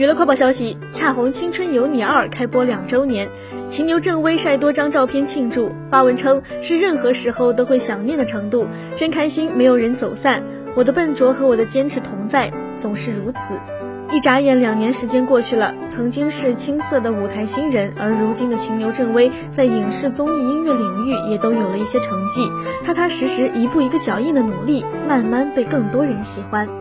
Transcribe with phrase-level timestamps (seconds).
[0.00, 3.28] 娱乐快报消息恰逢青春有你二开播两周年
[3.68, 8.66] 秦牛正威晒多张照片庆祝发文称是任何时候都会想念的程度
[8.96, 10.42] 真开心没有人走散
[10.74, 13.38] 我的笨拙和我的坚持同在总是如此。
[14.10, 22.50] 一眨眼两年时间过去了曾经是青涩的舞台新人而如今的秦牛正威在影视综艺音乐领域也都有了一些成绩
[22.86, 26.80] 踏踏实实一步一个脚印的努力慢慢被更多人喜欢。